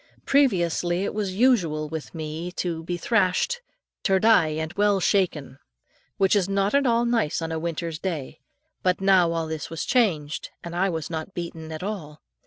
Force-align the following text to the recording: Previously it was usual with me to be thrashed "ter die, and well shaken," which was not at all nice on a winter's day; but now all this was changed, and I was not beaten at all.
Previously 0.25 1.03
it 1.03 1.13
was 1.13 1.35
usual 1.35 1.87
with 1.87 2.15
me 2.15 2.51
to 2.53 2.83
be 2.83 2.97
thrashed 2.97 3.61
"ter 4.01 4.17
die, 4.17 4.47
and 4.55 4.73
well 4.73 4.99
shaken," 4.99 5.59
which 6.17 6.33
was 6.33 6.49
not 6.49 6.73
at 6.73 6.87
all 6.87 7.05
nice 7.05 7.39
on 7.39 7.51
a 7.51 7.59
winter's 7.59 7.99
day; 7.99 8.39
but 8.81 8.99
now 8.99 9.31
all 9.31 9.45
this 9.45 9.69
was 9.69 9.85
changed, 9.85 10.49
and 10.63 10.75
I 10.75 10.89
was 10.89 11.11
not 11.11 11.35
beaten 11.35 11.71
at 11.71 11.83
all. 11.83 12.19